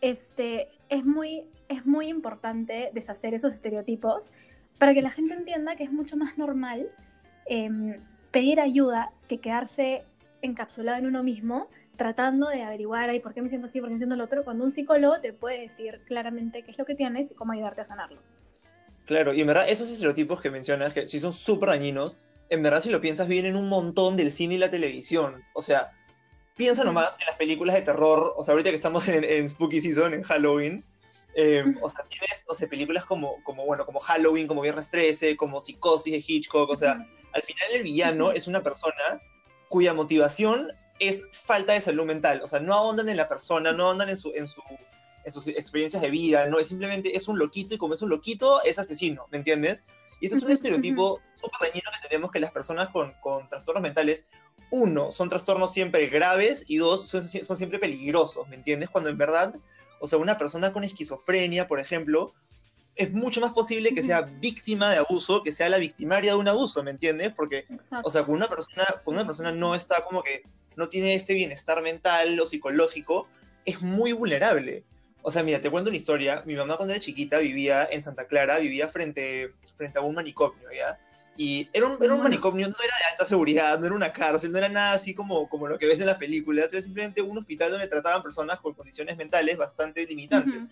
Este, 0.00 0.68
es 0.88 1.04
muy, 1.04 1.44
es 1.68 1.86
muy 1.86 2.08
importante 2.08 2.90
deshacer 2.94 3.34
esos 3.34 3.52
estereotipos 3.52 4.30
para 4.78 4.94
que 4.94 5.02
la 5.02 5.10
gente 5.10 5.34
entienda 5.34 5.76
que 5.76 5.84
es 5.84 5.92
mucho 5.92 6.16
más 6.16 6.38
normal 6.38 6.90
em, 7.46 7.96
pedir 8.30 8.60
ayuda 8.60 9.12
que 9.28 9.38
quedarse 9.38 10.04
encapsulado 10.42 10.98
en 10.98 11.06
uno 11.06 11.22
mismo 11.22 11.68
tratando 12.00 12.48
de 12.48 12.62
averiguar, 12.62 13.14
¿y 13.14 13.20
por 13.20 13.34
qué 13.34 13.42
me 13.42 13.50
siento 13.50 13.66
así? 13.66 13.78
¿Por 13.78 13.90
qué 13.90 13.92
me 13.92 13.98
siento 13.98 14.16
lo 14.16 14.24
otro? 14.24 14.42
Cuando 14.42 14.64
un 14.64 14.72
psicólogo 14.72 15.20
te 15.20 15.34
puede 15.34 15.60
decir 15.60 16.00
claramente 16.06 16.62
qué 16.62 16.70
es 16.70 16.78
lo 16.78 16.86
que 16.86 16.94
tienes 16.94 17.30
y 17.30 17.34
cómo 17.34 17.52
ayudarte 17.52 17.82
a 17.82 17.84
sanarlo. 17.84 18.22
Claro, 19.04 19.34
y 19.34 19.42
en 19.42 19.46
verdad 19.46 19.68
esos 19.68 19.90
estereotipos 19.90 20.40
que 20.40 20.50
mencionas, 20.50 20.94
que 20.94 21.06
sí 21.06 21.18
son 21.18 21.34
súper 21.34 21.68
dañinos, 21.68 22.16
en 22.48 22.62
verdad 22.62 22.80
si 22.80 22.88
lo 22.88 23.02
piensas 23.02 23.28
vienen 23.28 23.54
un 23.54 23.68
montón 23.68 24.16
del 24.16 24.32
cine 24.32 24.54
y 24.54 24.58
la 24.58 24.70
televisión. 24.70 25.44
O 25.52 25.60
sea, 25.60 25.90
piensa 26.56 26.84
nomás 26.84 27.16
en 27.20 27.26
las 27.26 27.36
películas 27.36 27.74
de 27.74 27.82
terror, 27.82 28.34
o 28.36 28.44
sea, 28.44 28.52
ahorita 28.52 28.70
que 28.70 28.76
estamos 28.76 29.08
en, 29.08 29.48
Spooky 29.48 29.80
Season, 29.80 30.12
en 30.14 30.22
Halloween, 30.22 30.84
eh, 31.34 31.64
o 31.80 31.88
sea, 31.88 32.04
tienes, 32.06 32.44
o 32.48 32.54
sea, 32.54 32.68
películas 32.68 33.04
como, 33.04 33.42
como, 33.44 33.64
bueno, 33.64 33.86
como 33.86 34.00
Halloween, 34.00 34.46
como 34.46 34.62
Viernes 34.62 34.90
13, 34.90 35.36
como 35.36 35.60
Psicosis 35.60 36.12
de 36.12 36.24
Hitchcock, 36.26 36.68
o 36.70 36.76
sea, 36.76 37.06
al 37.32 37.42
final 37.42 37.68
el 37.72 37.82
villano 37.82 38.32
es 38.32 38.46
una 38.46 38.62
persona 38.62 39.22
cuya 39.68 39.94
motivación 39.94 40.72
es 40.98 41.24
falta 41.32 41.72
de 41.72 41.80
salud 41.80 42.04
mental. 42.04 42.40
O 42.42 42.48
sea, 42.48 42.60
no 42.60 42.74
ahondan 42.74 43.08
en 43.08 43.16
la 43.16 43.28
persona, 43.28 43.72
no 43.72 43.86
ahondan 43.86 44.10
en, 44.10 44.16
su, 44.16 44.32
en, 44.34 44.46
su, 44.46 44.62
en 45.24 45.32
sus 45.32 45.46
experiencias 45.48 46.02
de 46.02 46.10
vida, 46.10 46.46
no 46.46 46.58
es 46.58 46.68
simplemente 46.68 47.16
es 47.16 47.26
un 47.26 47.38
loquito 47.38 47.74
y 47.74 47.78
como 47.78 47.94
es 47.94 48.02
un 48.02 48.10
loquito 48.10 48.62
es 48.62 48.78
asesino, 48.78 49.26
¿me 49.30 49.38
entiendes? 49.38 49.84
Y 50.20 50.26
ese 50.26 50.36
es 50.36 50.42
un 50.42 50.50
estereotipo 50.50 51.20
súper 51.34 51.70
dañino 51.70 51.90
que 52.02 52.08
tenemos 52.08 52.30
que 52.30 52.40
las 52.40 52.50
personas 52.50 52.90
con, 52.90 53.14
con, 53.20 53.48
trastornos 53.48 53.82
mentales, 53.82 54.26
uno, 54.70 55.12
son 55.12 55.28
trastornos 55.28 55.72
siempre 55.72 56.06
graves 56.06 56.64
y 56.66 56.76
dos, 56.76 57.08
son, 57.08 57.28
son 57.28 57.56
siempre 57.56 57.78
peligrosos, 57.78 58.48
¿me 58.48 58.56
entiendes? 58.56 58.90
Cuando 58.90 59.10
en 59.10 59.18
verdad, 59.18 59.54
o 60.00 60.06
sea, 60.06 60.18
una 60.18 60.38
persona 60.38 60.72
con 60.72 60.84
esquizofrenia, 60.84 61.66
por 61.66 61.80
ejemplo, 61.80 62.34
es 62.96 63.12
mucho 63.12 63.40
más 63.40 63.52
posible 63.52 63.92
que 63.94 64.02
sea 64.02 64.22
víctima 64.22 64.90
de 64.90 64.98
abuso 64.98 65.42
que 65.42 65.52
sea 65.52 65.68
la 65.68 65.78
victimaria 65.78 66.32
de 66.32 66.38
un 66.38 66.48
abuso, 66.48 66.82
¿me 66.82 66.90
entiendes? 66.90 67.32
Porque, 67.34 67.64
o 68.04 68.10
sea, 68.10 68.24
cuando 68.24 68.44
una 68.44 68.48
persona, 68.48 68.84
cuando 69.04 69.22
una 69.22 69.26
persona 69.26 69.52
no 69.52 69.74
está 69.74 70.04
como 70.04 70.22
que 70.22 70.42
no 70.76 70.88
tiene 70.88 71.14
este 71.14 71.34
bienestar 71.34 71.82
mental 71.82 72.38
o 72.38 72.46
psicológico, 72.46 73.28
es 73.64 73.82
muy 73.82 74.12
vulnerable. 74.12 74.84
O 75.22 75.30
sea, 75.30 75.42
mira, 75.42 75.60
te 75.60 75.70
cuento 75.70 75.90
una 75.90 75.96
historia. 75.96 76.42
Mi 76.46 76.54
mamá 76.54 76.76
cuando 76.76 76.94
era 76.94 77.00
chiquita 77.00 77.38
vivía 77.38 77.88
en 77.90 78.02
Santa 78.02 78.26
Clara, 78.26 78.58
vivía 78.58 78.88
frente, 78.88 79.52
frente 79.76 79.98
a 79.98 80.02
un 80.02 80.14
manicomio, 80.14 80.68
¿ya? 80.72 80.98
Y 81.42 81.70
era 81.72 81.86
un, 81.86 81.96
era 82.04 82.12
un 82.12 82.22
manicomio, 82.22 82.68
no 82.68 82.74
era 82.84 82.94
de 82.98 83.12
alta 83.12 83.24
seguridad, 83.24 83.78
no 83.78 83.86
era 83.86 83.94
una 83.94 84.12
cárcel, 84.12 84.52
no 84.52 84.58
era 84.58 84.68
nada 84.68 84.92
así 84.92 85.14
como, 85.14 85.48
como 85.48 85.68
lo 85.68 85.78
que 85.78 85.86
ves 85.86 85.98
en 86.00 86.04
las 86.04 86.18
películas, 86.18 86.70
era 86.70 86.82
simplemente 86.82 87.22
un 87.22 87.38
hospital 87.38 87.70
donde 87.70 87.88
trataban 87.88 88.22
personas 88.22 88.60
con 88.60 88.74
condiciones 88.74 89.16
mentales 89.16 89.56
bastante 89.56 90.04
limitantes. 90.04 90.68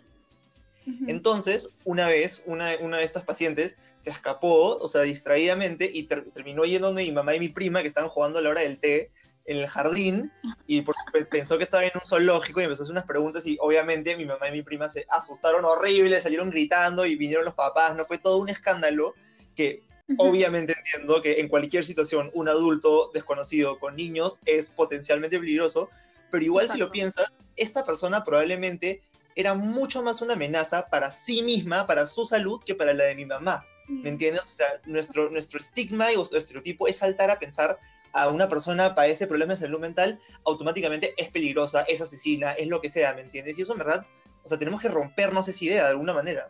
Entonces, 1.06 1.70
una 1.84 2.06
vez, 2.06 2.42
una, 2.44 2.76
una, 2.82 2.98
de 2.98 3.04
estas 3.04 3.24
pacientes 3.24 3.78
se 3.96 4.10
escapó, 4.10 4.76
o 4.76 4.88
sea, 4.88 5.00
distraídamente, 5.00 5.90
y 5.90 6.02
terminó 6.02 6.66
yendo 6.66 6.88
donde 6.88 7.04
mi 7.04 7.12
mamá 7.12 7.34
y 7.34 7.40
mi 7.40 7.48
prima, 7.48 7.80
que 7.80 7.88
estaban 7.88 8.10
jugando 8.10 8.38
a 8.38 8.42
la 8.42 8.50
hora 8.50 8.60
del 8.60 8.78
té, 8.78 9.10
en 9.46 9.56
el 9.56 9.68
jardín 9.68 10.30
y 10.66 10.82
por, 10.82 10.94
pensó 11.30 11.56
que 11.56 11.64
estaba 11.64 11.82
en 11.86 11.92
un 11.94 12.02
zoológico 12.06 12.60
y 12.60 12.64
empezó 12.64 12.82
a 12.82 12.84
hacer 12.84 12.92
unas 12.92 13.06
preguntas 13.06 13.46
y 13.46 13.56
obviamente 13.62 14.14
mi 14.18 14.26
mamá 14.26 14.50
y 14.50 14.52
mi 14.52 14.62
prima 14.62 14.90
se 14.90 15.06
asustaron 15.08 15.64
horrible, 15.64 16.20
salieron 16.20 16.50
gritando 16.50 17.06
y 17.06 17.16
vinieron 17.16 17.46
los 17.46 17.54
papás, 17.54 17.96
no 17.96 18.04
fue 18.04 18.18
todo 18.18 18.36
un 18.36 18.50
escándalo 18.50 19.14
que 19.56 19.87
obviamente 20.16 20.74
entiendo 20.76 21.20
que 21.20 21.40
en 21.40 21.48
cualquier 21.48 21.84
situación 21.84 22.30
un 22.34 22.48
adulto 22.48 23.10
desconocido 23.12 23.78
con 23.78 23.96
niños 23.96 24.38
es 24.46 24.70
potencialmente 24.70 25.38
peligroso, 25.38 25.90
pero 26.30 26.44
igual 26.44 26.68
si 26.68 26.78
lo 26.78 26.90
piensas, 26.90 27.32
esta 27.56 27.84
persona 27.84 28.24
probablemente 28.24 29.02
era 29.34 29.54
mucho 29.54 30.02
más 30.02 30.20
una 30.20 30.34
amenaza 30.34 30.88
para 30.88 31.10
sí 31.10 31.42
misma, 31.42 31.86
para 31.86 32.06
su 32.06 32.24
salud, 32.24 32.60
que 32.64 32.74
para 32.74 32.92
la 32.92 33.04
de 33.04 33.14
mi 33.14 33.26
mamá. 33.26 33.64
¿Me 33.88 34.10
entiendes? 34.10 34.42
O 34.42 34.50
sea, 34.52 34.66
nuestro, 34.84 35.30
nuestro 35.30 35.58
estigma 35.58 36.12
y 36.12 36.16
nuestro 36.16 36.38
estereotipo 36.38 36.88
es 36.88 36.98
saltar 36.98 37.30
a 37.30 37.38
pensar 37.38 37.78
a 38.12 38.28
una 38.28 38.48
persona 38.48 38.94
padece 38.94 39.26
problemas 39.26 39.60
de 39.60 39.66
salud 39.66 39.80
mental, 39.80 40.20
automáticamente 40.44 41.14
es 41.16 41.30
peligrosa, 41.30 41.82
es 41.82 42.00
asesina, 42.00 42.52
es 42.52 42.66
lo 42.66 42.80
que 42.80 42.90
sea, 42.90 43.14
¿me 43.14 43.20
entiendes? 43.20 43.58
Y 43.58 43.62
eso 43.62 43.72
en 43.72 43.78
verdad, 43.78 44.06
o 44.44 44.48
sea, 44.48 44.58
tenemos 44.58 44.80
que 44.80 44.88
rompernos 44.88 45.48
esa 45.48 45.64
idea 45.64 45.84
de 45.84 45.90
alguna 45.90 46.12
manera. 46.12 46.48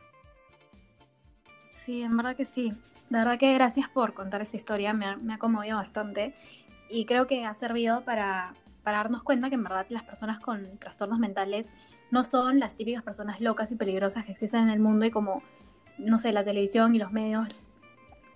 Sí, 1.71 2.03
en 2.03 2.17
verdad 2.17 2.37
que 2.37 2.45
sí. 2.45 2.73
De 3.11 3.19
verdad 3.19 3.39
que 3.39 3.55
gracias 3.55 3.89
por 3.89 4.13
contar 4.13 4.43
esta 4.43 4.57
historia, 4.57 4.93
me 4.93 5.33
ha, 5.33 5.39
conmovido 5.39 5.77
bastante 5.77 6.35
y 6.91 7.07
creo 7.07 7.27
que 7.27 7.45
ha 7.45 7.55
servido 7.55 8.03
para, 8.05 8.55
para 8.83 8.99
darnos 8.99 9.23
cuenta 9.23 9.49
que 9.49 9.55
en 9.55 9.63
verdad 9.63 9.87
las 9.89 10.03
personas 10.03 10.41
con 10.41 10.79
trastornos 10.79 11.19
mentales 11.19 11.69
no 12.11 12.25
son 12.25 12.59
las 12.61 12.77
típicas 12.77 13.03
personas 13.03 13.41
locas 13.41 13.73
y 13.73 13.77
peligrosas 13.77 14.27
que 14.27 14.33
existen 14.33 14.61
en 14.61 14.71
el 14.71 14.81
mundo 14.81 15.07
y 15.07 15.11
como, 15.11 15.43
no 15.99 16.19
sé, 16.19 16.33
la 16.33 16.45
televisión 16.45 16.95
y 16.95 16.99
los 16.99 17.13
medios 17.13 17.63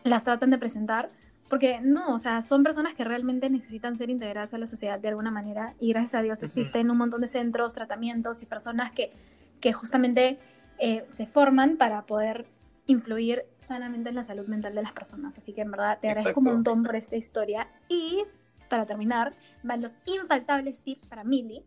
las 0.05 0.25
tratan 0.25 0.51
de 0.51 0.59
presentar, 0.59 1.11
porque 1.49 1.81
no, 1.83 2.15
o 2.15 2.19
sea, 2.19 2.41
son 2.43 2.63
personas 2.63 2.95
que 2.95 3.05
realmente 3.05 3.51
necesitan 3.51 3.97
ser 3.97 4.09
integradas 4.09 4.55
a 4.55 4.59
la 4.59 4.67
sociedad 4.67 4.99
de 4.99 5.09
alguna 5.09 5.31
manera 5.31 5.75
y 5.81 5.91
gracias 5.91 6.15
a 6.15 6.23
Dios 6.23 6.43
existen 6.43 6.91
un 6.91 6.97
montón 6.97 7.21
de 7.21 7.29
centros, 7.29 7.75
tratamientos 7.75 8.43
y 8.43 8.47
personas 8.47 8.91
que, 8.93 9.13
que 9.61 9.73
justamente 9.75 10.39
eh, 10.79 11.05
se 11.13 11.27
forman 11.27 11.77
para 11.77 12.07
poder 12.07 12.47
influir 12.87 13.45
sanamente 13.63 14.11
en 14.11 14.17
la 14.17 14.25
salud 14.25 14.47
mental 14.47 14.75
de 14.75 14.83
las 14.83 14.93
personas. 14.93 15.37
Así 15.39 15.53
que 15.53 15.63
en 15.63 15.71
verdad 15.71 15.99
te 16.01 16.09
agradezco 16.09 16.41
un 16.41 16.47
montón 16.47 16.83
por 16.83 16.97
esta 16.97 17.17
historia. 17.17 17.69
Y 17.89 18.25
para 18.69 18.87
terminar, 18.87 19.35
van 19.63 19.83
los 19.83 19.95
infaltables 20.07 20.81
tips 20.81 21.07
para 21.07 21.25
Milly, 21.25 21.65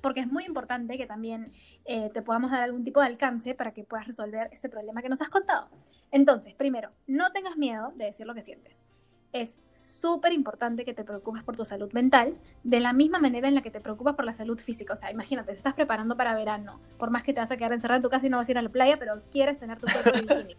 porque 0.00 0.20
es 0.20 0.26
muy 0.26 0.44
importante 0.44 0.96
que 0.96 1.06
también 1.06 1.50
eh, 1.84 2.10
te 2.12 2.22
podamos 2.22 2.50
dar 2.50 2.62
algún 2.62 2.84
tipo 2.84 3.00
de 3.00 3.06
alcance 3.06 3.54
para 3.54 3.72
que 3.72 3.84
puedas 3.84 4.06
resolver 4.06 4.48
este 4.52 4.68
problema 4.68 5.02
que 5.02 5.08
nos 5.08 5.20
has 5.20 5.28
contado. 5.28 5.68
Entonces, 6.10 6.54
primero, 6.54 6.90
no 7.06 7.32
tengas 7.32 7.56
miedo 7.56 7.92
de 7.96 8.06
decir 8.06 8.26
lo 8.26 8.34
que 8.34 8.42
sientes 8.42 8.88
es 9.32 9.54
súper 9.72 10.32
importante 10.32 10.84
que 10.84 10.94
te 10.94 11.04
preocupes 11.04 11.42
por 11.42 11.56
tu 11.56 11.64
salud 11.64 11.92
mental 11.92 12.34
de 12.64 12.80
la 12.80 12.92
misma 12.92 13.18
manera 13.18 13.48
en 13.48 13.54
la 13.54 13.62
que 13.62 13.70
te 13.70 13.80
preocupas 13.80 14.14
por 14.14 14.24
la 14.24 14.32
salud 14.32 14.58
física. 14.58 14.94
O 14.94 14.96
sea, 14.96 15.10
imagínate, 15.10 15.52
te 15.52 15.58
estás 15.58 15.74
preparando 15.74 16.16
para 16.16 16.34
verano, 16.34 16.80
por 16.98 17.10
más 17.10 17.22
que 17.22 17.32
te 17.32 17.40
vas 17.40 17.50
a 17.50 17.56
quedar 17.56 17.72
encerrado 17.72 17.96
en 17.96 18.02
tu 18.02 18.10
casa 18.10 18.26
y 18.26 18.30
no 18.30 18.38
vas 18.38 18.48
a 18.48 18.50
ir 18.50 18.58
a 18.58 18.62
la 18.62 18.70
playa, 18.70 18.98
pero 18.98 19.22
quieres 19.30 19.58
tener 19.58 19.78
tu 19.78 19.86
cuerpo 19.86 20.10
de 20.14 20.20
bikini. 20.20 20.56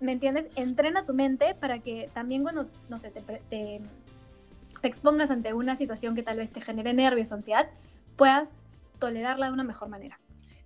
¿Me 0.00 0.12
entiendes? 0.12 0.46
Entrena 0.56 1.04
tu 1.04 1.12
mente 1.12 1.54
para 1.54 1.80
que 1.80 2.08
también 2.14 2.42
cuando, 2.42 2.68
no 2.88 2.98
sé, 2.98 3.10
te, 3.10 3.82
expongas 4.82 5.30
ante 5.30 5.52
una 5.52 5.76
situación 5.76 6.14
que 6.14 6.22
tal 6.22 6.38
vez 6.38 6.50
te 6.52 6.62
genere 6.62 6.94
nervios 6.94 7.30
o 7.30 7.34
ansiedad, 7.34 7.68
puedas 8.16 8.48
tolerarla 8.98 9.46
de 9.46 9.52
una 9.52 9.64
mejor 9.64 9.88
manera. 9.88 10.18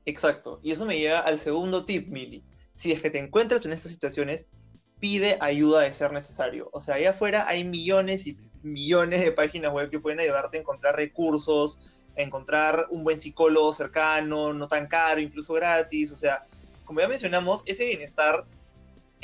Exacto. 0.06 0.60
Y 0.62 0.70
eso 0.70 0.84
me 0.86 0.98
lleva 0.98 1.18
al 1.20 1.40
segundo 1.40 1.84
tip, 1.84 2.08
Mili. 2.08 2.44
Si 2.72 2.92
es 2.92 3.02
que 3.02 3.10
te 3.10 3.18
encuentras 3.18 3.64
en 3.66 3.72
estas 3.72 3.90
situaciones, 3.90 4.46
pide 5.00 5.36
ayuda 5.40 5.80
de 5.80 5.92
ser 5.92 6.12
necesario. 6.12 6.70
O 6.72 6.80
sea, 6.80 6.94
allá 6.94 7.10
afuera 7.10 7.48
hay 7.48 7.64
millones 7.64 8.26
y 8.26 8.38
millones 8.62 9.20
de 9.20 9.32
páginas 9.32 9.72
web 9.72 9.90
que 9.90 9.98
pueden 9.98 10.20
ayudarte 10.20 10.58
a 10.58 10.60
encontrar 10.60 10.94
recursos, 10.94 11.80
a 12.16 12.22
encontrar 12.22 12.86
un 12.90 13.02
buen 13.02 13.18
psicólogo 13.18 13.72
cercano, 13.72 14.52
no 14.52 14.68
tan 14.68 14.86
caro, 14.86 15.20
incluso 15.20 15.54
gratis. 15.54 16.12
O 16.12 16.16
sea, 16.16 16.46
como 16.84 17.00
ya 17.00 17.08
mencionamos, 17.08 17.64
ese 17.66 17.84
bienestar 17.86 18.46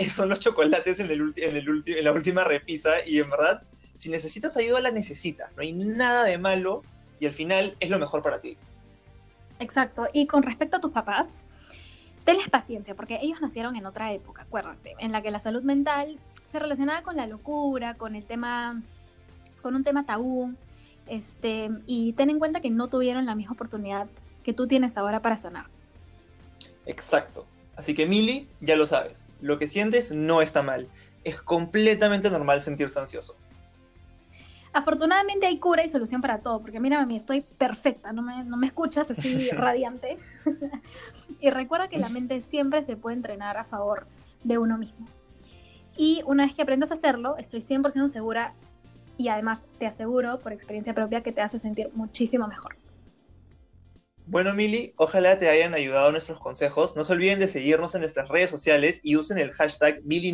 son 0.08 0.28
los 0.28 0.40
chocolates 0.40 1.00
en, 1.00 1.10
el 1.10 1.32
en, 1.36 1.56
el 1.56 1.84
en 1.86 2.04
la 2.04 2.12
última 2.12 2.44
repisa 2.44 2.90
y 3.06 3.18
en 3.18 3.30
verdad, 3.30 3.62
si 3.98 4.10
necesitas 4.10 4.56
ayuda, 4.56 4.80
la 4.80 4.90
necesitas. 4.90 5.54
No 5.56 5.62
hay 5.62 5.72
nada 5.72 6.24
de 6.24 6.38
malo 6.38 6.82
y 7.18 7.26
al 7.26 7.32
final 7.32 7.76
es 7.80 7.90
lo 7.90 7.98
mejor 7.98 8.22
para 8.22 8.40
ti. 8.40 8.56
Exacto. 9.58 10.08
Y 10.12 10.26
con 10.26 10.42
respecto 10.42 10.78
a 10.78 10.80
tus 10.80 10.90
papás, 10.90 11.42
tenles 12.24 12.48
paciencia, 12.48 12.94
porque 12.94 13.18
ellos 13.22 13.40
nacieron 13.40 13.76
en 13.76 13.86
otra 13.86 14.12
época, 14.12 14.42
acuérdate, 14.42 14.94
en 14.98 15.12
la 15.12 15.22
que 15.22 15.30
la 15.30 15.40
salud 15.40 15.62
mental 15.62 16.18
se 16.50 16.58
relacionaba 16.58 17.02
con 17.02 17.16
la 17.16 17.26
locura, 17.26 17.94
con 17.94 18.16
el 18.16 18.24
tema, 18.24 18.82
con 19.62 19.74
un 19.74 19.84
tema 19.84 20.06
tabú, 20.06 20.54
este, 21.06 21.70
y 21.86 22.12
ten 22.14 22.30
en 22.30 22.38
cuenta 22.38 22.60
que 22.60 22.70
no 22.70 22.88
tuvieron 22.88 23.26
la 23.26 23.34
misma 23.34 23.52
oportunidad 23.52 24.08
que 24.42 24.52
tú 24.52 24.66
tienes 24.66 24.96
ahora 24.96 25.20
para 25.20 25.36
sanar. 25.36 25.66
Exacto. 26.86 27.46
Así 27.80 27.94
que 27.94 28.04
Mili, 28.04 28.46
ya 28.60 28.76
lo 28.76 28.86
sabes, 28.86 29.24
lo 29.40 29.58
que 29.58 29.66
sientes 29.66 30.12
no 30.12 30.42
está 30.42 30.62
mal. 30.62 30.86
Es 31.24 31.40
completamente 31.40 32.30
normal 32.30 32.60
sentirse 32.60 33.00
ansioso. 33.00 33.36
Afortunadamente 34.74 35.46
hay 35.46 35.58
cura 35.58 35.82
y 35.82 35.88
solución 35.88 36.20
para 36.20 36.40
todo, 36.40 36.60
porque 36.60 36.78
mira, 36.78 37.06
mí 37.06 37.16
estoy 37.16 37.40
perfecta, 37.40 38.12
no 38.12 38.20
me, 38.20 38.44
no 38.44 38.58
me 38.58 38.66
escuchas 38.66 39.10
así 39.10 39.48
radiante. 39.52 40.18
y 41.40 41.48
recuerda 41.48 41.88
que 41.88 41.96
la 41.96 42.10
mente 42.10 42.42
siempre 42.42 42.84
se 42.84 42.98
puede 42.98 43.16
entrenar 43.16 43.56
a 43.56 43.64
favor 43.64 44.06
de 44.44 44.58
uno 44.58 44.76
mismo. 44.76 45.06
Y 45.96 46.20
una 46.26 46.44
vez 46.44 46.54
que 46.54 46.60
aprendas 46.60 46.90
a 46.90 46.94
hacerlo, 46.94 47.38
estoy 47.38 47.62
100% 47.62 48.10
segura 48.10 48.52
y 49.16 49.28
además 49.28 49.60
te 49.78 49.86
aseguro 49.86 50.38
por 50.38 50.52
experiencia 50.52 50.94
propia 50.94 51.22
que 51.22 51.32
te 51.32 51.40
hace 51.40 51.58
sentir 51.58 51.88
muchísimo 51.94 52.46
mejor. 52.46 52.76
Bueno, 54.30 54.54
Mili, 54.54 54.94
ojalá 54.96 55.40
te 55.40 55.48
hayan 55.48 55.74
ayudado 55.74 56.12
nuestros 56.12 56.38
consejos. 56.38 56.94
No 56.94 57.02
se 57.02 57.14
olviden 57.14 57.40
de 57.40 57.48
seguirnos 57.48 57.96
en 57.96 58.02
nuestras 58.02 58.28
redes 58.28 58.48
sociales 58.48 59.00
y 59.02 59.16
usen 59.16 59.38
el 59.38 59.50
hashtag 59.50 60.04
Mili 60.04 60.32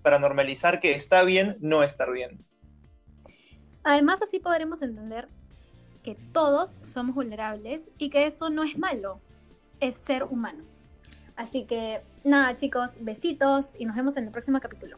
para 0.00 0.18
normalizar 0.18 0.80
que 0.80 0.94
está 0.94 1.22
bien 1.22 1.58
no 1.60 1.82
estar 1.82 2.10
bien. 2.10 2.38
Además, 3.84 4.22
así 4.22 4.40
podremos 4.40 4.80
entender 4.80 5.28
que 6.02 6.16
todos 6.32 6.80
somos 6.84 7.14
vulnerables 7.14 7.90
y 7.98 8.08
que 8.08 8.26
eso 8.26 8.48
no 8.48 8.62
es 8.62 8.78
malo, 8.78 9.20
es 9.78 9.96
ser 9.96 10.22
humano. 10.24 10.64
Así 11.36 11.66
que 11.66 12.00
nada 12.24 12.56
chicos, 12.56 12.92
besitos 12.98 13.66
y 13.78 13.84
nos 13.84 13.94
vemos 13.94 14.16
en 14.16 14.24
el 14.24 14.30
próximo 14.30 14.58
capítulo. 14.58 14.96